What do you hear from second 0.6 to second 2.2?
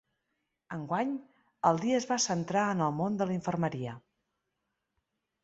Enguany, el dia es va